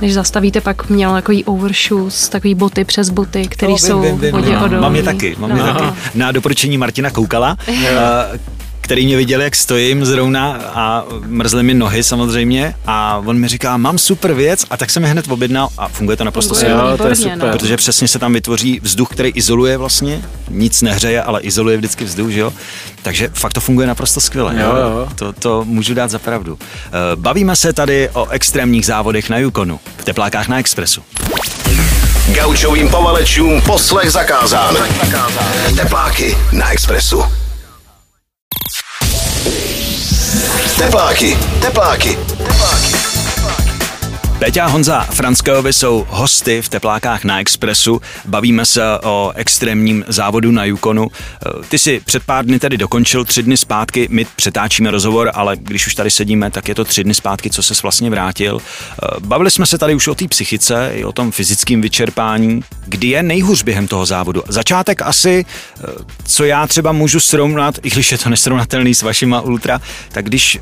[0.05, 4.33] než zastavíte, pak měl takový overshoes, takový boty přes boty, které No, jsou vím, vím,
[4.33, 4.57] vodě vím.
[4.59, 4.81] odolný.
[4.83, 5.75] Mám je taky, mám je No.
[5.75, 5.85] taky.
[6.15, 8.39] Na doporučení Martina Koukala, eh,
[8.85, 13.77] který mě viděl, jak stojím zrovna a mrzly mi nohy samozřejmě a on mi říká,
[13.77, 16.91] mám super věc a tak jsem je hned objednal a funguje to naprosto Funguje, skvěle.
[16.91, 17.39] Jo, to je super.
[17.39, 17.49] no.
[17.51, 22.31] Protože přesně se tam vytvoří vzduch, který izoluje vlastně, nic nehřeje, ale izoluje vždycky vzduch,
[22.31, 22.53] že jo?
[23.03, 24.55] Takže fakt to funguje naprosto skvěle.
[24.59, 25.09] Jo, jo.
[25.15, 26.59] To, to můžu dát za pravdu.
[26.87, 31.03] Eh, Bavíme se tady o extrémních závodech na Yukonu, v teplákách na Expressu.
[32.33, 34.77] Gaučovým povalečům poslech zakázán.
[35.77, 37.23] Tepláky na Expressu.
[40.77, 43.04] Tepláky, tepláky, tepláky.
[44.45, 48.01] Peťa a Honza Franskovi jsou hosty v teplákách na Expressu.
[48.25, 51.09] Bavíme se o extrémním závodu na Yukonu.
[51.11, 55.57] Eh, Ty si před pár dny tady dokončil, tři dny zpátky, my přetáčíme rozhovor, ale
[55.57, 58.61] když už tady sedíme, tak je to tři dny zpátky, co se vlastně vrátil.
[58.61, 62.61] Eh, Bavili jsme se tady už o té psychice, i o tom fyzickém vyčerpání.
[62.87, 64.43] Kdy je nejhůř během toho závodu?
[64.49, 65.83] Začátek asi, eh,
[66.25, 69.81] co já třeba můžu srovnat, i když je to nesrovnatelný s vašima ultra,
[70.13, 70.61] tak když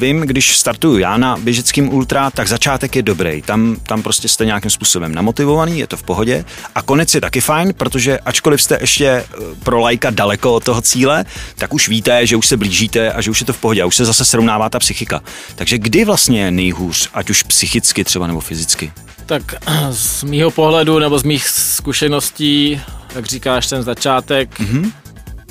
[0.00, 3.42] vím, když startuju já na běžeckým ultra, tak začátek je dobrý.
[3.42, 6.44] Tam, tam prostě jste nějakým způsobem namotivovaný, je to v pohodě.
[6.74, 9.24] A konec je taky fajn, protože ačkoliv jste ještě eh,
[9.62, 13.30] pro lajka daleko od toho cíle, tak už víte, že už se blížíte a že
[13.30, 15.20] už je to v pohodě a už se zase srovnává ta psychika.
[15.54, 18.92] Takže kdy vlastně je nejhůř, ať už psychicky třeba nebo fyzicky?
[19.26, 19.54] Tak
[19.90, 22.80] z mýho pohledu nebo z mých zkušeností,
[23.14, 24.92] jak říkáš, ten začátek mm-hmm.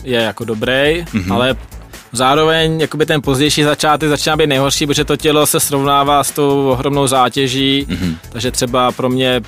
[0.04, 1.34] je jako dobrý, mm-hmm.
[1.34, 1.56] ale
[2.12, 6.68] zároveň jakoby ten pozdější začátek začíná být nejhorší, protože to tělo se srovnává s tou
[6.70, 8.16] ohromnou zátěží, mm-hmm.
[8.32, 9.42] takže třeba pro mě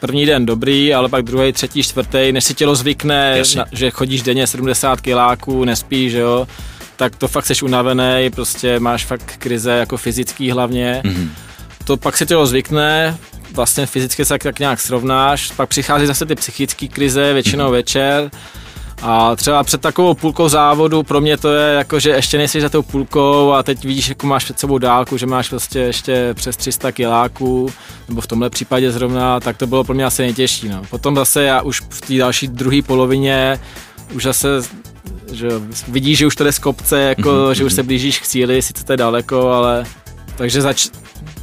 [0.00, 3.58] první den dobrý, ale pak druhý, třetí, čtvrtý, než si tělo zvykne, Jasně.
[3.58, 6.48] na, že chodíš denně 70 kiláků, nespíš, že jo,
[6.96, 11.02] tak to fakt jsi unavený, prostě máš fakt krize jako fyzický hlavně.
[11.04, 11.28] Mm-hmm.
[11.84, 13.18] To pak si tělo zvykne,
[13.52, 18.30] vlastně fyzicky se tak, tak nějak srovnáš, pak přichází zase ty psychické krize, většinou večer,
[19.02, 22.68] a třeba před takovou půlkou závodu pro mě to je jako, že ještě nejsi za
[22.68, 26.56] tou půlkou a teď vidíš, jako máš před sebou dálku, že máš prostě ještě přes
[26.56, 27.72] 300 kiláků,
[28.08, 30.68] nebo v tomhle případě zrovna, tak to bylo pro mě asi nejtěžší.
[30.68, 30.82] No.
[30.90, 33.60] Potom zase já už v té další druhé polovině
[34.14, 34.48] už zase
[35.32, 35.48] že
[35.88, 37.50] vidíš, že už to jde z kopce, jako, mm-hmm.
[37.50, 39.84] že už se blížíš k cíli, sice to je daleko, ale
[40.36, 40.88] takže zač-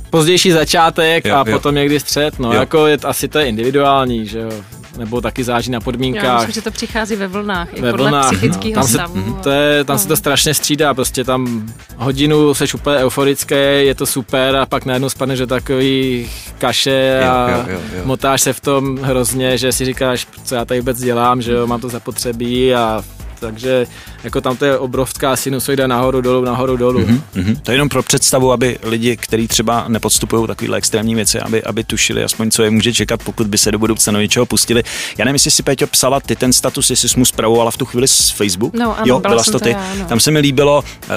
[0.09, 1.55] pozdější začátek Jo, a jo.
[1.57, 2.59] potom někdy střed, no Jo.
[2.59, 4.51] jako je, asi to je individuální, že jo.
[4.97, 6.37] Nebo taky záží na Já podmínkách.
[6.37, 8.81] myslím, že to přichází ve vlnách, i ve podle vlnách, psychického no.
[8.81, 9.39] tam se, stavu.
[9.43, 9.99] to je, tam no.
[9.99, 14.85] se to strašně střídá, prostě tam hodinu seš úplně euforický, je to super a pak
[14.85, 18.01] najednou spadneš do takový kaše a Jo, jo, jo, jo.
[18.05, 21.67] motáš se v tom hrozně, že si říkáš, co já tady vůbec dělám, že jo,
[21.67, 23.03] mám to zapotřebí a
[23.39, 23.87] takže
[24.25, 26.99] jako tam to je obrovská sinusoida nahoru, dolů, nahoru, dolů.
[26.99, 27.21] Mm-hmm.
[27.35, 27.55] Mhm.
[27.55, 31.83] To je jenom pro představu, aby lidi, kteří třeba nepodstupují takovéhle extrémní věci, aby, aby
[31.83, 34.83] tušili aspoň, co je může čekat, pokud by se do budoucna do něčeho pustili.
[35.17, 37.85] Já nevím, jestli si Péťo psala ty ten status, jestli jsi mu zpravovala v tu
[37.85, 38.73] chvíli z Facebook.
[38.73, 39.69] No, ano, jo, byla byla jsem to to ty.
[39.71, 40.05] já, no.
[40.05, 41.07] Tam se mi líbilo, eh,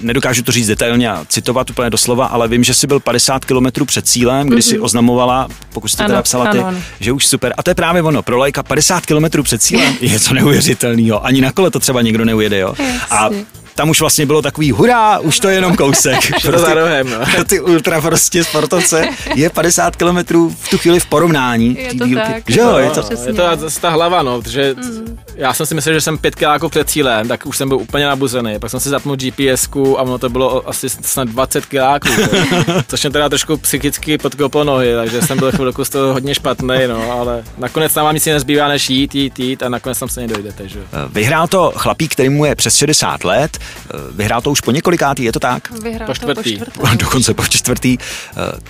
[0.00, 3.84] nedokážu to říct detailně a citovat úplně doslova, ale vím, že jsi byl 50 km
[3.86, 6.78] před cílem, kdy si oznamovala, pokud jsi to Ano, teda psala ty, ano, ano.
[7.00, 7.54] že už super.
[7.56, 11.26] A to je právě ono, pro lajka 50 km před cílem je něco neuvěřitelného.
[11.26, 12.74] Ani na kole to třeba někdo neujede, jo.
[13.10, 13.30] A
[13.74, 16.44] tam už vlastně bylo takový hurá, už to je jenom kousek.
[16.74, 17.18] Rohem, no.
[17.34, 20.16] pro ty ultra prostě sportovce je 50 km
[20.62, 21.76] v tu chvíli v porovnání.
[21.78, 22.32] Je to dílky.
[22.32, 22.42] tak.
[22.50, 23.04] Že jo, No, je to.
[23.26, 24.74] Je to ta hlava, no, protože
[25.36, 28.06] já jsem si myslel, že jsem pět kiláků před cílem, tak už jsem byl úplně
[28.06, 28.58] nabuzený.
[28.58, 32.08] Pak jsem si zapnul GPSku a ono to bylo asi snad 20 kiláků,
[32.88, 36.76] což mě teda trošku psychicky podkoplo nohy, takže jsem byl chvilku z toho hodně špatný,
[36.88, 40.20] no, ale nakonec tam vám nic nezbývá, než jít, jít, jít a nakonec tam se
[40.20, 40.80] nedojdete, že.
[41.12, 43.58] Vyhrál to chlapík, který mu je přes 60 let,
[44.10, 45.72] vyhrál to už po několikátý, je to tak?
[45.82, 46.60] Vyhrál Po to po čtvrtý.
[46.96, 47.98] Dokonce po čtvrtý.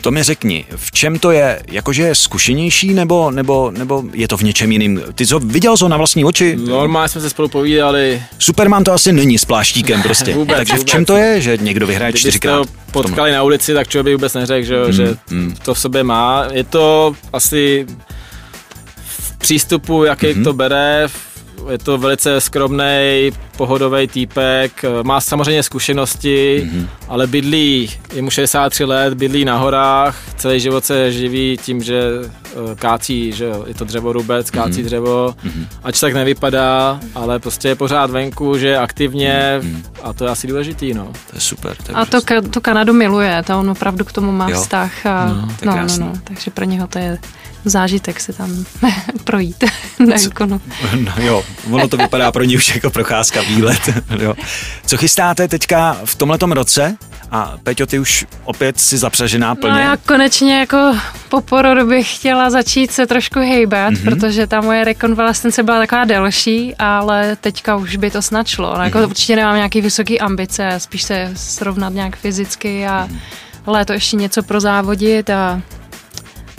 [0.00, 4.37] To mi řekni, v čem to je, jakože je zkušenější, nebo, nebo, nebo je to
[4.37, 5.03] v něčem jiným?
[5.14, 6.54] Ty jsi ho viděl jsi ho na vlastní oči?
[6.57, 10.35] Normálně jsme se spolu povídali, Superman to asi není s pláštíkem prostě.
[10.35, 10.90] Vůbec, Takže v vůbec.
[10.90, 12.67] čem to je, že někdo vyhraje kdybyste čtyřikrát?
[12.88, 15.55] v potkali na ulici, tak člověk by vůbec neřekl, že, jo, že mm.
[15.64, 16.45] to v sobě má.
[16.53, 17.87] Je to asi
[19.07, 20.45] v přístupu, jaký Mhm.
[20.45, 21.07] to bere,
[21.71, 26.88] je to velice skromný, pohodový týpek, má samozřejmě zkušenosti, Mhm.
[27.09, 32.03] ale bydlí, je mu 63 let, bydlí na horách, celý život se živí tím, že
[32.57, 34.85] eh, kácí, že je to dřevorubec, kácí Mhm.
[34.85, 35.35] dřevo,
[35.83, 39.83] ač tak nevypadá, ale prostě je pořád venku, že je aktivně Mhm.
[40.03, 41.05] a to je asi důležitý, no.
[41.05, 41.77] To je super.
[41.77, 42.40] To je A to, úžasné.
[42.40, 44.61] ka- to Kanadu miluje, to on opravdu k tomu má Jo.
[44.62, 45.07] vztah.
[45.07, 46.05] A, je no, no, krásný.
[46.07, 47.19] no, takže pro něho to je
[47.64, 48.64] zážitek se tam
[49.25, 49.64] projít
[49.99, 50.17] na.
[50.95, 53.81] No jo, ono to vypadá pro ně už jako procházka, výlet.
[54.21, 54.35] jo.
[54.87, 56.97] Co chystáte teďka v tomhletom roce?
[57.31, 59.73] A Peťo, ty už opět si zapřažená plně.
[59.73, 60.97] No já konečně jako
[61.29, 64.01] po porodu bych chtěla začít se trošku hejbat, Mhm.
[64.03, 64.05] mm-hmm.
[64.11, 68.75] protože ta moje rekonvalescence byla taková delší, ale teďka už by to snad šlo.
[68.79, 69.11] No, jako Mhm.
[69.11, 73.19] určitě nemám nějaký vysoký ambice, spíš se srovnat nějak fyzicky a Mhm.
[73.67, 75.61] léto ještě něco prozávodit a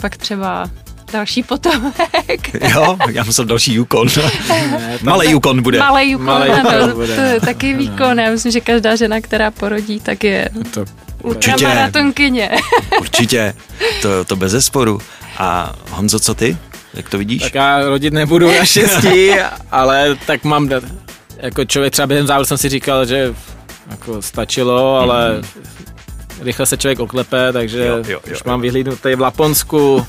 [0.00, 0.70] pak třeba
[1.16, 2.50] další potomek.
[2.74, 4.08] Jo, já musel další Yukon.
[5.02, 5.78] Malý Yukon bude.
[5.78, 6.42] Malý Yukon,
[6.94, 7.14] bude.
[7.14, 8.20] to je taky výkon.
[8.20, 10.84] Já myslím, že každá žena, která porodí, tak je To
[11.22, 12.50] ultramaratonkyně.
[13.00, 13.54] Určitě,
[14.02, 15.00] to, to bez zesporu.
[15.38, 16.56] A Honzo, co ty?
[16.94, 17.42] Jak to vidíš?
[17.42, 19.30] Tak já rodit nebudu naštěstí,
[19.72, 20.68] ale tak mám,
[21.36, 23.34] jako člověk třeba během závodu jsem si říkal, že
[23.90, 25.42] jako stačilo, ale
[26.40, 28.36] rychle se člověk oklepe, takže Jo, jo, jo, už jo.
[28.46, 30.06] mám vyhlídnutý v Laponsku,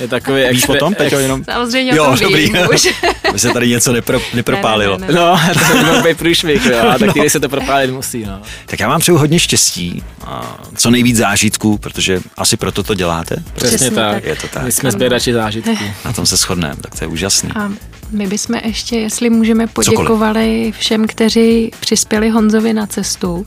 [0.00, 1.44] je takový Víš o tom, Peťo, jenom?
[1.44, 2.42] Samozřejmě Jo, o tom dobrý.
[2.44, 2.88] vím už.
[3.32, 4.98] By se tady něco nepro, nepropálilo.
[4.98, 5.26] Ne, ne, ne, ne.
[5.26, 7.24] No, to by mohl být průšvih, jo, a tak no.
[7.28, 8.42] se to propálit musí, no.
[8.66, 13.36] Tak já vám přeju hodně štěstí a co nejvíc zážitků, protože asi proto to děláte.
[13.54, 14.14] Přesně, Přesně tak.
[14.14, 14.24] tak.
[14.24, 14.62] Je to tak.
[14.64, 15.70] My jsme sběrači zážitků.
[16.04, 17.50] Na tom se shodneme, tak to je úžasný.
[17.54, 17.72] A
[18.10, 23.44] my bychom ještě, jestli můžeme, poděkovali všem, kteří přispěli Honzovi na cestu.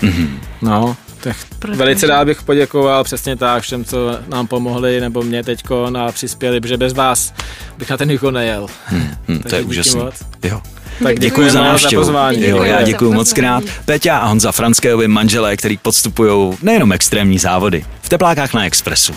[0.62, 5.44] No, tak Protože- velice rád bych poděkoval přesně tak všem, co nám pomohli, nebo mě
[5.44, 7.34] teďko a přispěli, protože bez vás
[7.78, 8.68] bych na ten Yukon nejel.
[8.92, 9.64] Hm, hm, to je
[9.96, 10.16] moc.
[10.44, 10.62] Jo.
[11.04, 12.02] Tak Děkuji za návštěvu.
[12.02, 12.44] pozvání.
[12.48, 13.64] Jo, já děkuji Za moc krát.
[13.86, 17.86] Peťa a Honza Franskéjovi manželé, který podstupují nejenom extrémní závody.
[18.02, 19.14] V teplákách na Expressu.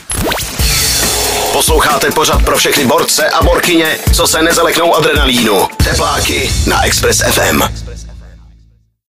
[1.53, 5.69] Posloucháte pořad pro všechny borce a borkyně, co se nezaleknou adrenalínu.
[5.85, 7.63] Tepláky na Express FM.